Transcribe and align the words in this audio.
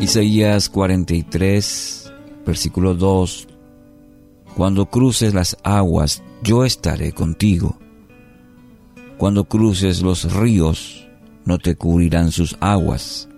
Isaías 0.00 0.70
43, 0.70 2.10
versículo 2.46 2.94
2. 2.94 3.48
Cuando 4.56 4.86
cruces 4.86 5.34
las 5.34 5.58
aguas, 5.62 6.22
yo 6.42 6.64
estaré 6.64 7.12
contigo. 7.12 7.78
Cuando 9.18 9.44
cruces 9.44 10.00
los 10.00 10.32
ríos, 10.32 11.06
no 11.44 11.58
te 11.58 11.76
cubrirán 11.76 12.32
sus 12.32 12.56
aguas. 12.60 13.28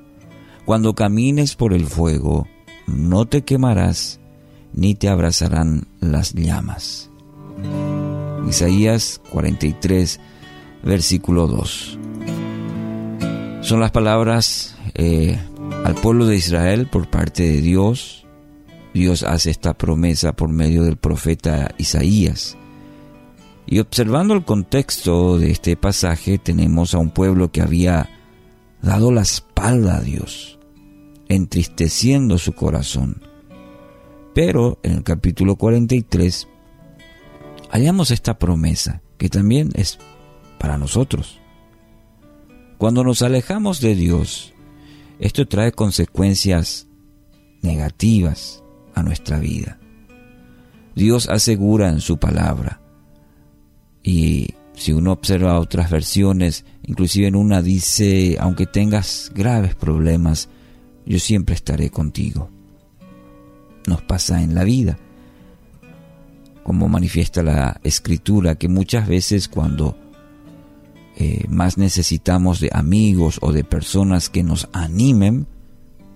Cuando 0.65 0.95
camines 0.95 1.57
por 1.57 1.73
el 1.73 1.87
fuego, 1.87 2.47
no 2.87 3.27
te 3.27 3.43
quemarás, 3.43 4.21
ni 4.73 4.95
te 4.95 5.09
abrazarán 5.09 5.89
las 5.99 6.33
llamas. 6.33 7.11
Isaías 8.49 9.21
43, 9.33 10.21
versículo 10.85 11.49
2. 11.49 11.99
Son 13.63 13.81
las 13.81 13.91
palabras 13.91 14.77
eh, 14.95 15.41
al 15.85 15.95
pueblo 15.97 16.27
de 16.27 16.37
Israel 16.37 16.87
por 16.87 17.09
parte 17.09 17.43
de 17.43 17.61
Dios. 17.61 18.27
Dios 18.95 19.23
hace 19.23 19.51
esta 19.51 19.75
promesa 19.75 20.33
por 20.35 20.49
medio 20.49 20.85
del 20.85 20.97
profeta 20.97 21.75
Isaías. 21.79 22.57
Y 23.67 23.79
observando 23.79 24.35
el 24.35 24.45
contexto 24.45 25.39
de 25.39 25.51
este 25.51 25.77
pasaje, 25.77 26.39
tenemos 26.39 26.95
a 26.95 26.99
un 26.99 27.11
pueblo 27.11 27.51
que 27.51 27.63
había 27.63 28.11
dado 28.83 29.13
la 29.13 29.23
espalda 29.23 29.97
a 29.97 30.01
Dios, 30.01 30.59
entristeciendo 31.29 32.39
su 32.39 32.53
corazón. 32.53 33.23
Pero 34.35 34.79
en 34.83 34.93
el 34.93 35.03
capítulo 35.03 35.57
43 35.57 36.49
hallamos 37.71 38.11
esta 38.11 38.39
promesa, 38.39 39.03
que 39.17 39.29
también 39.29 39.71
es 39.75 39.99
para 40.59 40.79
nosotros. 40.79 41.41
Cuando 42.79 43.05
nos 43.05 43.23
alejamos 43.23 43.81
de 43.81 43.95
Dios, 43.95 44.52
esto 45.19 45.47
trae 45.47 45.73
consecuencias 45.73 46.89
negativas 47.63 48.63
a 48.95 49.03
nuestra 49.03 49.39
vida. 49.39 49.79
Dios 50.95 51.29
asegura 51.29 51.89
en 51.89 52.01
su 52.01 52.19
palabra, 52.19 52.81
y 54.03 54.55
si 54.75 54.93
uno 54.93 55.13
observa 55.13 55.61
otras 55.61 55.91
versiones, 55.91 56.65
inclusive 56.83 57.29
en 57.29 57.37
una 57.37 57.63
dice, 57.63 58.37
aunque 58.41 58.67
tengas 58.67 59.31
graves 59.35 59.75
problemas, 59.75 60.49
yo 61.07 61.19
siempre 61.19 61.55
estaré 61.55 61.91
contigo. 61.91 62.51
Nos 63.87 64.03
pasa 64.03 64.43
en 64.43 64.55
la 64.55 64.65
vida, 64.65 64.99
como 66.63 66.89
manifiesta 66.89 67.43
la 67.43 67.81
escritura, 67.85 68.55
que 68.57 68.69
muchas 68.69 69.09
veces 69.09 69.49
cuando 69.49 69.97
eh, 71.17 71.45
más 71.49 71.77
necesitamos 71.77 72.61
de 72.61 72.71
amigos 72.73 73.39
o 73.43 73.53
de 73.53 73.65
personas 73.65 74.31
que 74.31 74.43
nos 74.43 74.69
animen, 74.73 75.47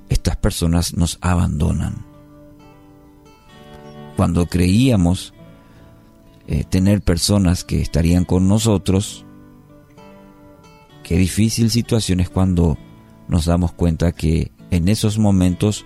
estas 0.08 0.36
personas 0.36 0.94
nos 0.94 1.19
abandonan. 1.20 2.06
Cuando 4.16 4.47
creíamos 4.47 5.34
eh, 6.47 6.64
tener 6.64 7.03
personas 7.03 7.64
que 7.64 7.83
estarían 7.83 8.25
con 8.25 8.48
nosotros, 8.48 9.27
qué 11.03 11.19
difícil 11.19 11.70
situación 11.70 12.20
es 12.20 12.31
cuando 12.31 12.78
nos 13.28 13.44
damos 13.44 13.72
cuenta 13.72 14.12
que 14.12 14.53
en 14.70 14.88
esos 14.88 15.19
momentos 15.19 15.84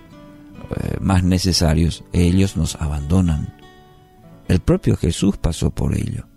eh, 0.77 0.97
más 1.01 1.23
necesarios 1.23 2.05
ellos 2.13 2.55
nos 2.55 2.75
abandonan. 2.75 3.53
El 4.47 4.61
propio 4.61 4.95
Jesús 4.95 5.37
pasó 5.37 5.69
por 5.69 5.95
ello 5.97 6.30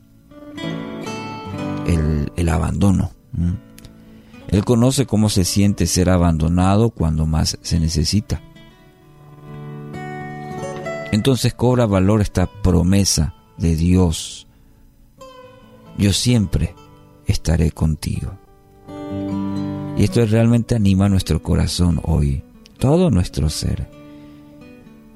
el, 1.87 2.49
abandono. 2.49 3.11
Él 4.49 4.65
conoce 4.65 5.07
cómo 5.07 5.29
se 5.29 5.45
siente 5.45 5.87
ser 5.87 6.11
abandonado 6.11 6.91
cuando 6.91 7.27
más 7.27 7.59
se 7.63 7.81
necesita. 7.81 8.41
Entonces 11.13 11.55
cobra 11.55 11.87
valor 11.87 12.21
esta 12.21 12.47
promesa 12.47 13.35
de 13.57 13.77
Dios. 13.77 14.47
Yo 15.97 16.13
siempre 16.13 16.75
estaré 17.27 17.71
contigo. 17.71 18.37
Y 19.97 20.05
esto 20.05 20.27
realmente 20.27 20.75
anima 20.75 21.09
nuestro 21.09 21.41
corazón 21.41 22.01
hoy, 22.03 22.43
todo 22.79 23.11
nuestro 23.11 23.49
ser. 23.49 23.89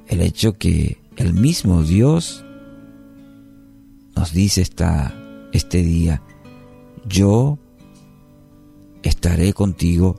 El 0.06 0.20
hecho 0.20 0.56
que 0.56 1.00
el 1.16 1.34
mismo 1.34 1.82
Dios 1.82 2.44
nos 4.14 4.32
dice 4.32 4.62
esta, 4.62 5.14
este 5.52 5.82
día, 5.82 6.22
yo 7.08 7.58
estaré 9.02 9.52
contigo 9.52 10.16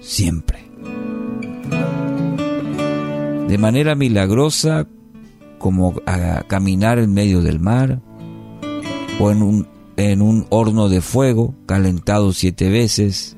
siempre. 0.00 0.70
De 3.48 3.58
manera 3.58 3.94
milagrosa, 3.94 4.86
como 5.58 5.94
a 6.06 6.44
caminar 6.46 6.98
en 6.98 7.12
medio 7.12 7.42
del 7.42 7.60
mar, 7.60 8.00
o 9.18 9.30
en 9.30 9.42
un, 9.42 9.68
en 9.96 10.22
un 10.22 10.46
horno 10.50 10.88
de 10.88 11.00
fuego 11.00 11.54
calentado 11.66 12.32
siete 12.32 12.70
veces, 12.70 13.36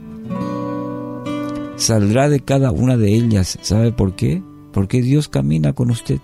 saldrá 1.76 2.28
de 2.28 2.40
cada 2.40 2.70
una 2.70 2.96
de 2.96 3.14
ellas. 3.14 3.58
¿Sabe 3.62 3.90
por 3.90 4.14
qué? 4.14 4.42
Porque 4.72 5.02
Dios 5.02 5.28
camina 5.28 5.72
con 5.72 5.90
usted. 5.90 6.20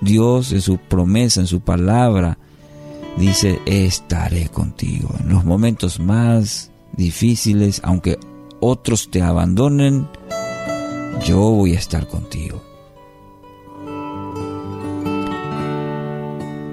Dios 0.00 0.52
en 0.52 0.62
su 0.62 0.78
promesa, 0.78 1.40
en 1.40 1.46
su 1.46 1.60
palabra, 1.60 2.38
dice, 3.20 3.60
estaré 3.66 4.48
contigo. 4.48 5.14
En 5.20 5.28
los 5.28 5.44
momentos 5.44 6.00
más 6.00 6.70
difíciles, 6.92 7.80
aunque 7.84 8.18
otros 8.60 9.10
te 9.10 9.22
abandonen, 9.22 10.08
yo 11.24 11.38
voy 11.38 11.74
a 11.74 11.78
estar 11.78 12.08
contigo. 12.08 12.62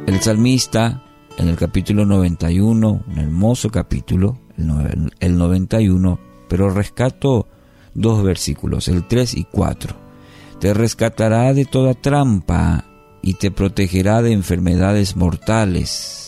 El 0.07 0.21
salmista 0.21 1.03
en 1.37 1.49
el 1.49 1.57
capítulo 1.57 2.05
91, 2.05 3.03
un 3.05 3.19
hermoso 3.19 3.69
capítulo, 3.69 4.39
el 5.19 5.37
91, 5.37 6.19
pero 6.47 6.69
rescato 6.69 7.47
dos 7.93 8.23
versículos, 8.23 8.87
el 8.87 9.05
3 9.05 9.35
y 9.35 9.43
4. 9.43 9.95
Te 10.61 10.73
rescatará 10.73 11.53
de 11.53 11.65
toda 11.65 11.93
trampa 11.93 12.85
y 13.21 13.33
te 13.33 13.51
protegerá 13.51 14.21
de 14.21 14.31
enfermedades 14.31 15.15
mortales 15.17 16.26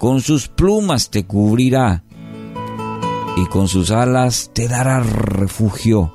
con 0.00 0.22
sus 0.22 0.48
plumas 0.48 1.10
te 1.10 1.26
cubrirá 1.26 2.04
y 3.36 3.44
con 3.48 3.68
sus 3.68 3.90
alas 3.90 4.50
te 4.54 4.66
dará 4.66 5.00
refugio. 5.00 6.10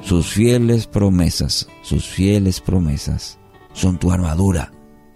Sus 0.00 0.28
fieles 0.28 0.86
promesas, 0.86 1.68
sus 1.82 2.06
fieles 2.06 2.60
promesas 2.60 3.40
son 3.72 3.98
tu 3.98 4.12
armadura 4.12 4.70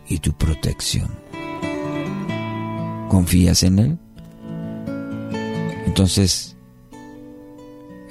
y 0.09 0.19
tu 0.19 0.33
protección. 0.33 1.09
¿Confías 3.09 3.63
en 3.63 3.79
Él? 3.79 3.99
Entonces, 5.87 6.57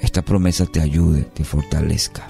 esta 0.00 0.22
promesa 0.22 0.64
te 0.64 0.80
ayude, 0.80 1.24
te 1.24 1.44
fortalezca. 1.44 2.26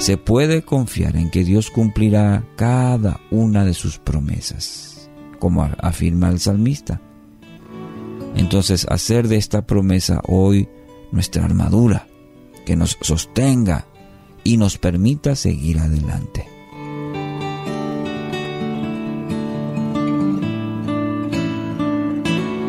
Se 0.00 0.16
puede 0.16 0.62
confiar 0.62 1.14
en 1.14 1.30
que 1.30 1.44
Dios 1.44 1.70
cumplirá 1.70 2.44
cada 2.56 3.20
una 3.30 3.64
de 3.64 3.72
sus 3.72 3.98
promesas 3.98 4.95
como 5.46 5.62
afirma 5.62 6.28
el 6.28 6.40
salmista. 6.40 7.00
Entonces, 8.34 8.84
hacer 8.90 9.28
de 9.28 9.36
esta 9.36 9.64
promesa 9.64 10.20
hoy 10.26 10.68
nuestra 11.12 11.44
armadura, 11.44 12.08
que 12.64 12.74
nos 12.74 12.98
sostenga 13.00 13.86
y 14.42 14.56
nos 14.56 14.76
permita 14.76 15.36
seguir 15.36 15.78
adelante. 15.78 16.48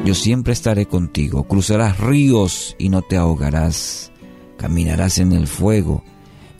Yo 0.05 0.13
siempre 0.13 0.53
estaré 0.53 0.85
contigo, 0.85 1.47
cruzarás 1.47 1.99
ríos 1.99 2.75
y 2.77 2.89
no 2.89 3.01
te 3.01 3.17
ahogarás, 3.17 4.11
caminarás 4.59 5.17
en 5.17 5.31
el 5.31 5.47
fuego 5.47 6.03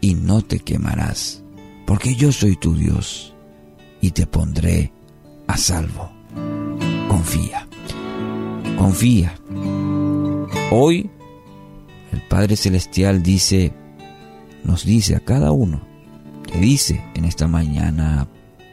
y 0.02 0.16
no 0.16 0.42
te 0.42 0.58
quemarás, 0.58 1.44
porque 1.86 2.16
yo 2.16 2.32
soy 2.32 2.56
tu 2.56 2.74
Dios 2.74 3.36
y 4.02 4.10
te 4.10 4.26
pondré 4.26 4.97
a 5.48 5.58
salvo. 5.58 6.12
Confía, 7.08 7.68
confía. 8.78 9.36
Hoy 10.72 11.10
el 12.12 12.22
Padre 12.28 12.56
Celestial 12.56 13.24
dice, 13.24 13.74
nos 14.64 14.86
dice 14.86 15.16
a 15.16 15.20
cada 15.20 15.52
uno, 15.52 15.82
te 16.46 16.60
dice 16.60 17.04
en 17.16 17.26
esta 17.26 17.48
mañana, 17.48 18.28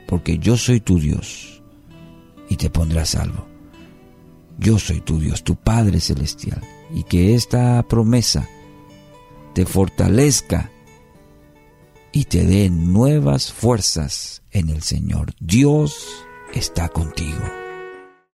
porque 0.07 0.39
yo 0.39 0.57
soy 0.57 0.81
tu 0.81 0.99
Dios 0.99 1.63
y 2.49 2.57
te 2.57 2.71
pondré 2.71 3.01
a 3.01 3.07
salvo. 3.07 3.47
Yo 4.59 4.79
soy 4.79 5.01
tu 5.01 5.19
Dios, 5.19 5.43
tu 5.43 5.57
Padre 5.57 6.01
Celestial, 6.01 6.61
y 6.95 7.03
que 7.05 7.35
esta 7.35 7.83
promesa 7.83 8.49
te 9.55 9.67
fortalezca 9.67 10.71
y 12.13 12.25
te 12.27 12.45
dé 12.45 12.71
nuevas 12.71 13.53
fuerzas 13.53 14.43
en 14.53 14.69
el 14.69 14.83
Señor. 14.83 15.35
Dios 15.41 16.25
está 16.55 16.89
contigo. 16.89 17.64